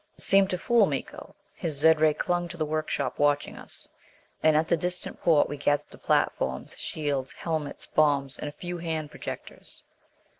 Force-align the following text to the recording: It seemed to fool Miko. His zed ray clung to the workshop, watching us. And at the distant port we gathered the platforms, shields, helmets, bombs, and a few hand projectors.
It 0.17 0.23
seemed 0.23 0.49
to 0.49 0.57
fool 0.57 0.87
Miko. 0.87 1.35
His 1.53 1.75
zed 1.77 1.99
ray 2.01 2.15
clung 2.15 2.47
to 2.47 2.57
the 2.57 2.65
workshop, 2.65 3.19
watching 3.19 3.55
us. 3.55 3.87
And 4.41 4.57
at 4.57 4.67
the 4.67 4.75
distant 4.75 5.21
port 5.21 5.47
we 5.47 5.57
gathered 5.57 5.91
the 5.91 5.99
platforms, 5.99 6.75
shields, 6.75 7.33
helmets, 7.33 7.85
bombs, 7.85 8.39
and 8.39 8.49
a 8.49 8.51
few 8.51 8.79
hand 8.79 9.11
projectors. 9.11 9.83